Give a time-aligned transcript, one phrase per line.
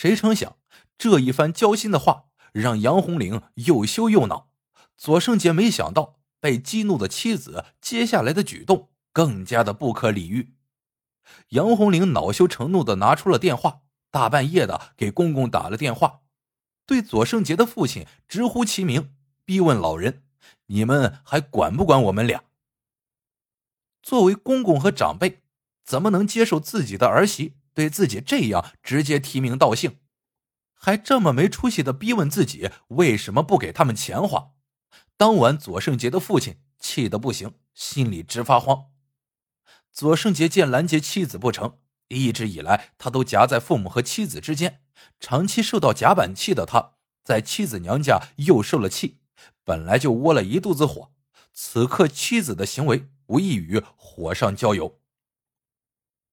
[0.00, 0.56] 谁成想，
[0.96, 4.50] 这一番交心的话让杨红玲又羞又恼。
[4.96, 10.54] 左圣杰没想到被激怒的妻子接下来的举动更加的不可理喻。
[11.50, 16.20] 杨红玲恼羞成怒的拿出了电话，大半夜的给公公打了电话，
[16.86, 19.12] 对左圣杰的父亲直呼其名，
[19.44, 20.22] 逼问老人
[20.68, 22.44] ：“你们还管不管我们俩？”
[24.02, 25.42] 作为公公和长辈，
[25.84, 29.98] 怎么能接受自己的儿媳对自己这样直接提名道姓，
[30.74, 34.52] 还这么没出息的逼问自己为什么不给他们钱花？
[35.16, 38.86] 当晚，左圣杰的父亲气得不行，心里直发慌。
[39.92, 41.78] 左圣杰见拦截妻子不成，
[42.08, 44.82] 一直以来他都夹在父母和妻子之间，
[45.18, 46.92] 长期受到夹板气的他，
[47.22, 49.18] 在妻子娘家又受了气，
[49.64, 51.12] 本来就窝了一肚子火，
[51.52, 53.10] 此刻妻子的行为。
[53.30, 54.99] 无异于火上浇油。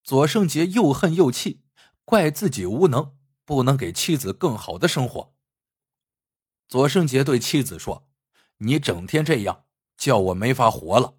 [0.07, 1.63] 左胜杰又恨又气，
[2.05, 5.35] 怪自己无能，不能给妻子更好的生活。
[6.69, 8.07] 左胜杰对妻子说
[8.59, 9.65] ：“你整天这样，
[9.97, 11.17] 叫我没法活了。”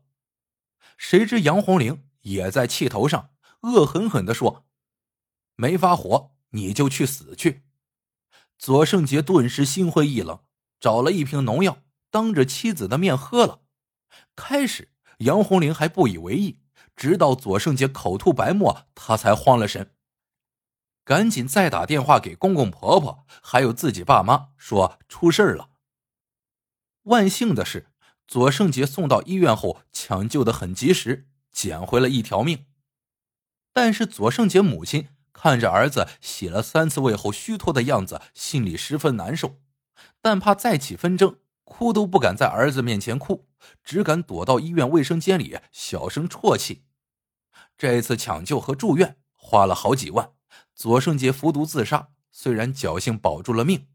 [0.96, 4.64] 谁知杨红玲也在气头上，恶狠狠的说
[5.54, 7.64] ：“没法活，你就去死去！”
[8.56, 10.42] 左胜杰顿时心灰意冷，
[10.80, 13.60] 找了一瓶农药，当着妻子的面喝了。
[14.34, 14.94] 开始。
[15.18, 16.60] 杨红玲还不以为意，
[16.98, 19.92] 直到左胜杰口吐白沫，他才慌了神，
[21.04, 25.70] 赶紧再打电话给公公婆婆，还有自己爸妈，说出事了。
[27.04, 27.86] 万幸的是，
[28.26, 32.66] 左胜杰送到医院后抢救的很及时，捡回了一条命。
[33.72, 39.60] 但是左胜杰母亲看着儿子洗了三次胃后虚脱的样子，心里十分难受，
[40.20, 41.38] 但怕再起纷争。
[41.62, 43.46] 哭都不敢在儿子面前哭，
[43.84, 46.87] 只敢躲到医院卫生间里小声啜泣。
[47.78, 50.32] 这次抢救和住院花了好几万，
[50.74, 53.88] 左胜杰服毒自杀，虽然侥幸保住了命，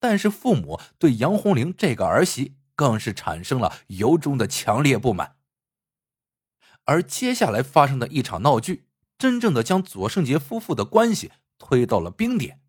[0.00, 5.36] 但是父母对杨红玲这个儿媳更是产生了由衷的强烈不满。
[6.84, 12.60] 而接下来发生的一场闹剧，真正的将左胜杰夫妇的关系推到了冰点。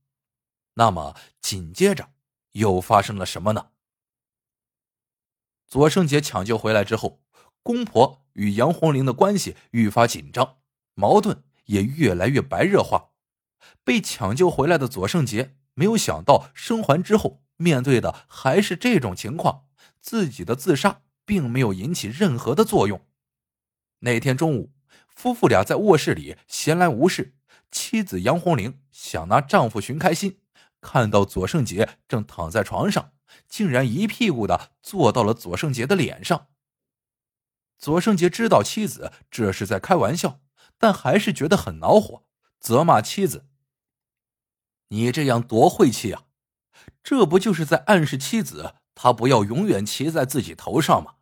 [0.75, 2.11] 那么紧接着
[2.51, 3.69] 又发生了什么呢？
[5.67, 7.23] 左胜杰抢救回来之后，
[7.63, 10.57] 公婆与杨红玲的关系愈发紧张，
[11.01, 13.09] 矛盾也越来越白热化。
[13.83, 19.65] 被抢救回来的左圣杰没有想到，生还之后面对的还是这种情况，
[19.99, 23.01] 自己的自杀并没有引起任何的作用。
[24.01, 24.71] 那天中午，
[25.07, 27.33] 夫妇俩在卧室里闲来无事，
[27.71, 30.37] 妻子杨红玲想拿丈夫寻开心，
[30.79, 33.13] 看到左圣杰正躺在床上。
[33.47, 36.47] 竟然一屁股的坐到了左圣杰的脸上。
[37.77, 40.41] 左圣杰知道妻子这是在开玩笑，
[40.81, 42.23] 但还是觉得很恼火，
[42.59, 43.45] 责骂妻子
[44.89, 46.23] ：“你这样多晦气啊！
[47.03, 51.17] 这不就是在暗示妻子她不要永远骑在自己头上吗？”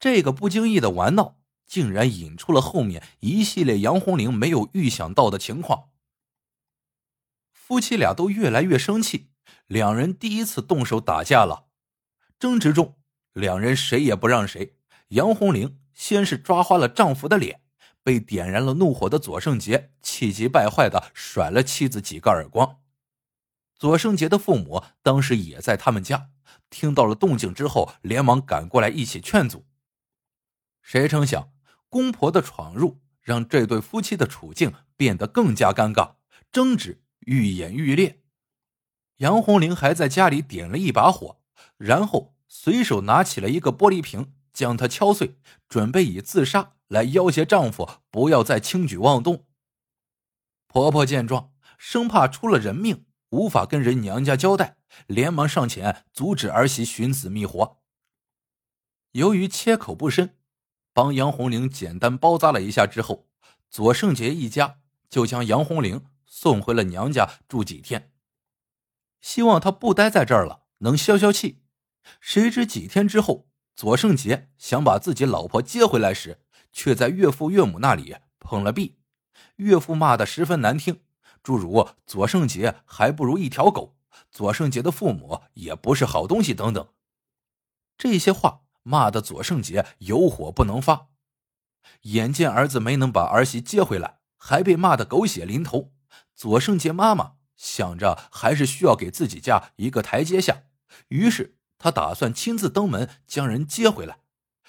[0.00, 1.36] 这个不经意的玩闹，
[1.66, 5.90] 竟然引出了后面一系列杨红玲没有预想到的情况。
[7.52, 9.28] 夫妻俩都越来越生气。
[9.66, 11.66] 两人第一次动手打架了，
[12.38, 12.96] 争执中，
[13.34, 14.78] 两人谁也不让谁。
[15.08, 17.60] 杨红玲先是抓花了丈夫的脸，
[18.02, 22.80] 被点燃了怒火的左胜杰气急败坏的甩了妻子几个耳光。
[23.76, 26.30] 左胜杰的父母当时也在他们家，
[26.68, 29.64] 听到了动静之后，连忙赶过来一起劝阻。
[30.82, 31.52] 谁成想，
[31.88, 36.16] 公婆的闯入让这对夫妻的处境变得更加尴尬，
[36.52, 38.22] 争执愈演愈烈。
[39.16, 41.40] 杨红玲还在家里点了一把火，
[41.76, 45.36] 然后随手拿起了一个玻璃瓶，将它敲碎，
[45.68, 49.46] 准备以自杀来要挟丈夫不要再轻举妄动。
[50.66, 57.78] 婆婆见状，生怕出了人命无法跟人娘家交代，连忙上前阻止儿媳寻死觅活。
[59.12, 60.36] 由于切口不深，
[60.92, 63.28] 帮杨红玲简单包扎了一下之后，
[63.70, 68.12] 左胜杰一家就将杨红玲送回了娘家住几天。
[69.20, 71.62] 希望她不待在这儿了，能消消气。
[72.20, 76.40] 谁知几天之后，左胜杰想把自己老婆接回来时，
[76.72, 78.98] 却在岳父岳母那里碰了壁。
[79.56, 81.00] 岳父骂得十分难听，
[81.42, 83.96] 诸如“左胜杰还不如一条狗
[84.30, 86.88] ”，“左胜杰的父母也不是好东西”等等。
[87.96, 91.08] 这些话骂得左胜杰有火不能发。
[92.02, 95.92] 眼见儿子没能把儿媳接回来，还被骂得狗血淋头，
[96.34, 97.34] 左胜杰妈妈。
[97.56, 100.62] 想着还是需要给自己家一个台阶下，
[101.08, 104.20] 于是他打算亲自登门将人接回来。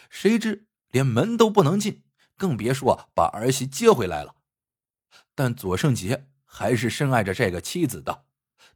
[0.09, 2.03] 谁知连门都不能进，
[2.37, 4.35] 更别说把儿媳接回来了。
[5.33, 8.25] 但左圣杰还是深爱着这个妻子的，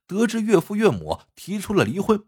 [0.07, 2.25] 得知岳父岳母提出了离婚，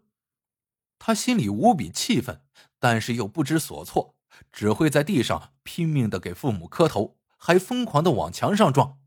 [0.98, 2.42] 他心里无比气愤，
[2.78, 4.16] 但是又不知所措，
[4.52, 8.98] 只会在地上拼命的给父母磕头，还疯狂的往墙上撞。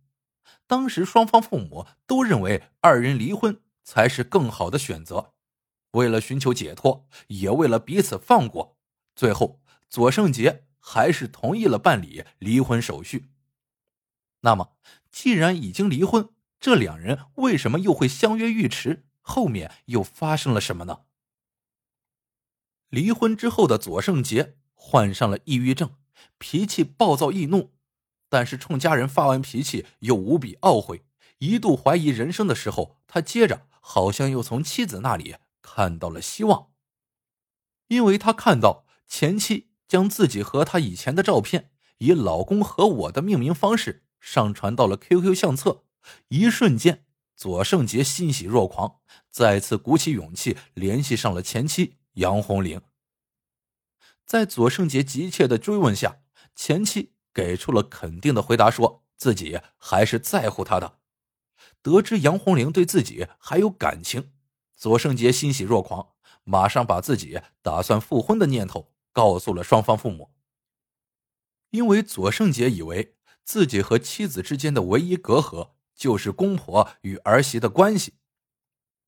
[0.68, 5.34] 当时双方父母都认为二人离婚才是更好的选择，
[5.92, 8.77] 为了寻求解脱，也为了彼此放过，
[9.16, 13.30] 最后左圣杰还是同意了办理离婚手续。
[14.42, 14.75] 那么，
[15.10, 16.30] 既然已经离婚，
[16.60, 19.06] 这两人为什么又会相约浴池？
[19.22, 21.01] 后面又发生了什么呢？
[22.89, 25.95] 离婚之后的左圣杰患上了抑郁症，
[26.39, 27.72] 脾气暴躁易怒，
[28.27, 31.06] 但是冲家人发完脾气又无比懊悔，
[31.38, 36.72] 一度怀疑人生的时候，他接着好像又从妻子那里看到了希望，
[37.88, 44.06] 因为他看到前妻将自己和他以前的照片以“老公和我的”命名方式。
[44.22, 45.84] 上传到了 QQ 相册，
[46.30, 47.04] 一瞬间，
[47.36, 52.80] 左胜杰欣喜若狂，再次鼓起勇气联系上了前妻杨红玲。
[54.26, 56.22] 在左胜杰急切的追问下，
[56.56, 61.00] 前妻给出了肯定的回答，说自己还是在乎他的。
[61.82, 64.32] 得知杨红玲对自己还有感情，
[64.78, 66.14] 左胜杰欣喜若狂，
[66.46, 70.31] 马上把自己打算复婚的念头告诉了双方父母。
[71.69, 73.16] 因为左胜杰以为。
[73.44, 78.13] 自己和妻子之间的唯一隔阂就是公婆与儿媳的关系，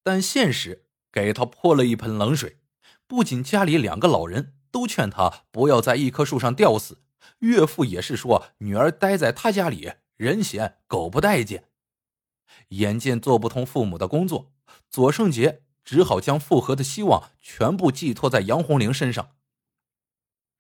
[0.02, 2.58] 但现实给他泼了一盆冷水。
[3.06, 7.04] 不仅家里两个老人都劝他不要在一棵树上吊死，
[7.40, 11.70] 岳父也是说女儿待在他家里人嫌狗不待见。
[12.70, 14.52] 眼见做不通父母的工作，
[14.90, 19.36] 左胜杰只好将复合的希望全部寄托在杨红玲身上。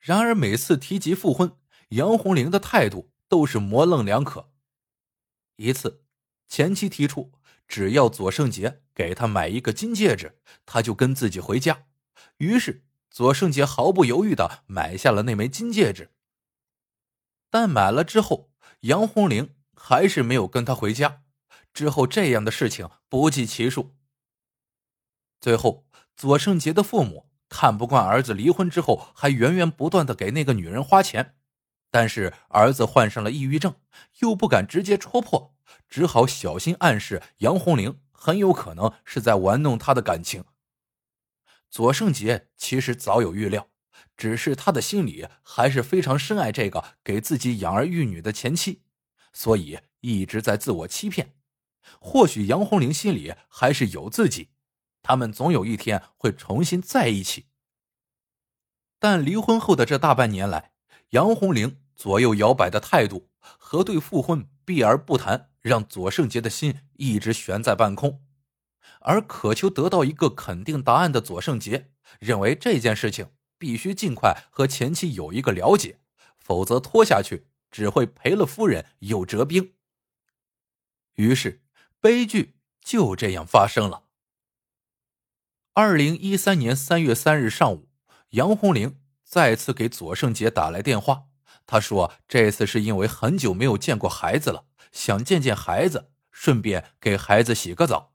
[0.03, 1.57] 然而每次提及复婚，
[1.89, 3.09] 杨红玲的态度。
[3.29, 4.51] 都是模棱两可。
[5.55, 6.03] 一次，
[6.47, 7.31] 前妻提出，
[7.67, 11.87] 只要左圣杰给她买一个金戒指，他就跟自己回家。
[12.37, 16.13] 于是，左圣杰毫不犹豫的买下了那枚金戒指。
[17.49, 18.51] 但买了之后，
[18.81, 21.23] 杨红玲还是没有跟他回家。
[21.73, 23.95] 之后，这样的事情不计其数。
[25.41, 31.35] 最后，左圣杰的父母看不惯儿子离婚之后还源源不断的给那个女人花钱。
[31.91, 33.75] 但是儿子患上了抑郁症，
[34.21, 35.53] 又不敢直接戳破，
[35.87, 40.43] 只好小心暗示杨红玲很有可能是在玩弄他的感情。
[41.69, 43.67] 左胜杰其实早有预料，
[44.17, 48.81] 只是他的心里还是非常深爱这个给自己养儿育女的前妻，
[49.31, 51.35] 所以一直在自我欺骗。
[51.99, 54.49] 或许杨红玲心里还是有自己，
[55.03, 57.45] 他们总有一天会重新在一起。
[58.97, 60.71] 但离婚后的这大半年来，
[61.09, 61.77] 杨红玲。
[61.95, 68.25] 左右摇摆的态度和对复婚避而不谈，让左圣杰的心一直悬在半空。
[69.01, 73.29] 而渴求得到一个肯定答案的左圣杰认为这件事情
[73.59, 75.99] 必须尽快和前妻有一个了解，
[76.35, 79.73] 否则拖下去只会赔了夫人又折兵。
[81.13, 81.61] 于是，
[82.01, 84.05] 悲剧就这样发生了。
[85.75, 87.89] 二零一三年三月三日上午，
[88.29, 91.23] 杨红玲再次给左胜杰打来电话。
[91.65, 98.13] 他说：“这次是因为很久没有见过孩子了，想见见孩子，顺便给孩子洗个澡。”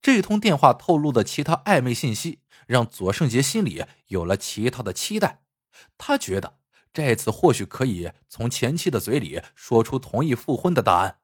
[0.00, 2.38] 这通电话透露的其他暧昧信息，
[2.68, 5.42] 让左胜杰心里有了其他的期待。
[5.98, 6.58] 他觉得
[6.92, 11.18] 这次或许可以从前妻的嘴里说出同意复婚的答案。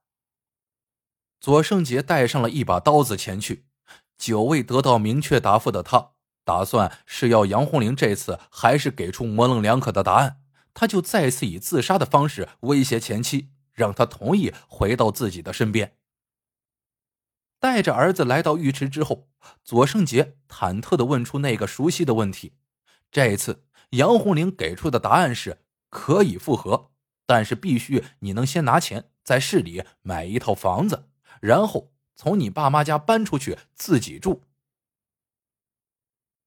[1.38, 3.66] 左胜杰带上了一把刀子前去，
[4.20, 6.10] 久未得到明确答复的他，
[6.44, 10.42] 打算是要杨红玲这次还是给出模棱两可的答案。
[10.74, 15.96] 他就再次以自杀的方式威胁前妻，让他同意回到自己的身边。
[17.58, 19.30] 带着儿子来到浴池之后，
[19.64, 22.52] 左胜杰忐忑的问出那个熟悉的问题。
[23.10, 26.90] 这一次杨红玲给出的答案是可以复合，
[27.24, 31.08] 但是必须你能先拿钱在市里买一套房子，
[31.40, 34.42] 然后从你爸妈家搬出去自己住。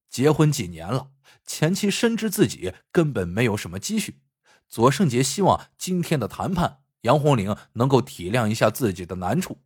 [0.07, 1.09] 结婚几年了。
[1.47, 4.21] 前妻深知自己根本没有什么积蓄，
[4.69, 9.63] 左胜杰希望今天的谈判，杨红玲能够体谅一下自己的难处。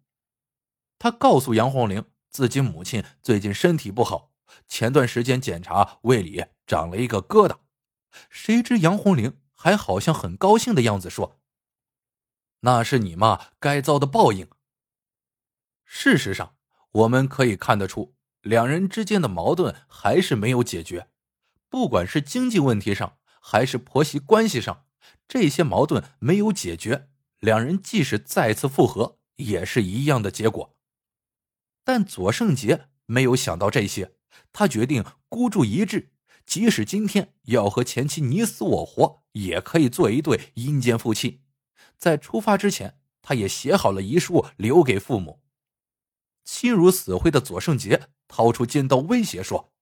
[0.98, 4.32] 他告诉杨红玲，自己母亲最近身体不好，
[4.66, 7.58] 前段时间检查胃里长了一个疙瘩。
[8.30, 11.42] 谁知杨红玲还好像很高兴的样子，说
[12.62, 14.48] ：“那是你妈该遭的报应。”
[15.90, 16.56] 事实上，
[16.92, 21.08] 我们可以看得出，两人之间的矛盾还是没有解决。
[21.70, 24.86] 不管是经济问题上，还是婆媳关系上，
[25.30, 27.08] 这些矛盾没有解决，
[27.40, 30.78] 两人即使再次复合，也是一样的结果。
[31.86, 34.14] 但左胜杰没有想到这些，
[34.52, 36.12] 他决定孤注一掷，
[36.46, 41.42] 即使今天要和前妻你死我活，也可以做一对阴间夫妻。
[41.98, 45.42] 在出发之前，他也写好了遗书留给父母。
[46.48, 49.74] 心如死灰的左圣杰掏出尖刀威胁说：“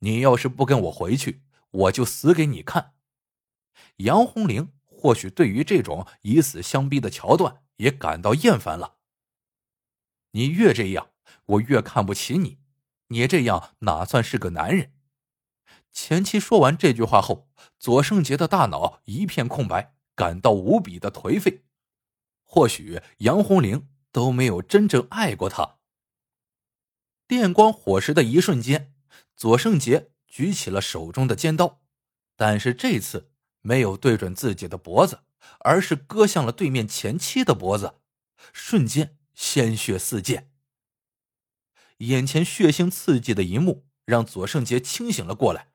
[0.00, 2.94] 你要是不跟我回去，我就死给你看。”
[3.98, 8.96] 杨红玲或许对于这种以死相逼的桥段也感到厌烦了。
[10.30, 11.10] 你越这样，
[11.44, 12.58] 我越看不起你。
[13.08, 14.94] 你这样哪算是个男人？
[15.92, 21.64] 前妻说完这句话后，左圣杰的大脑一片空白，感到无比的颓废。
[22.42, 25.76] 或许杨红玲都没有真正爱过他。
[27.28, 28.94] 电光火石的一瞬间，
[29.36, 31.82] 左胜杰举起了手中的尖刀，
[32.34, 33.30] 但是这次
[33.60, 35.24] 没有对准自己的脖子，
[35.58, 37.96] 而是割向了对面前妻的脖子，
[38.54, 39.18] 瞬间。
[39.34, 40.50] 鲜血四溅，
[41.98, 45.74] 眼前血腥刺激的一幕让左胜杰清醒了过来，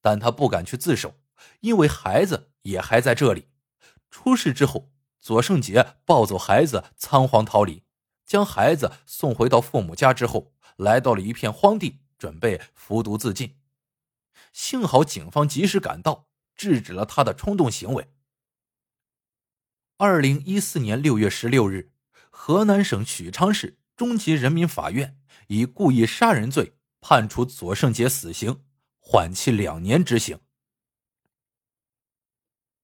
[0.00, 1.20] 但他不敢去自首，
[1.58, 3.48] 因为孩子也还在这里。
[4.08, 4.91] 出事之后，
[5.22, 7.84] 左胜杰抱走孩子，仓皇逃离，
[8.26, 13.56] 将孩子送回到父母家之后，来到了一片荒地，准备服毒自尽。
[14.52, 18.12] 幸好警方及时赶到，制止了他的冲动行为。
[19.96, 21.92] 二零一四年六月十六日。
[22.34, 28.64] 河南省许昌市中级人民法院以故意杀人罪判处左胜杰死刑，
[28.98, 30.40] 缓期两年执行。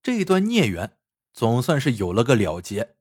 [0.02, 0.98] 这段孽缘
[1.38, 2.97] 总算是有了个了结，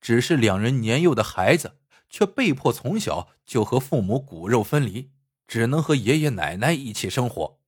[0.00, 1.76] 只是两人年幼的孩子
[2.08, 5.10] 却被迫从小就和父母骨肉分离，
[5.46, 7.58] 只能和爷爷奶奶一起生活。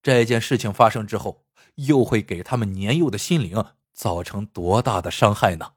[0.00, 1.44] 这件事情发生之后，
[1.74, 5.72] 又会给他们年幼的心灵造成多大的伤害呢？